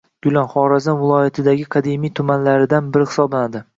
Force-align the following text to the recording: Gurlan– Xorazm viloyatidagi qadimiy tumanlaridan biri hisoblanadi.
Gurlan– 0.25 0.45
Xorazm 0.53 0.95
viloyatidagi 1.01 1.67
qadimiy 1.75 2.13
tumanlaridan 2.21 2.89
biri 2.97 3.09
hisoblanadi. 3.11 3.63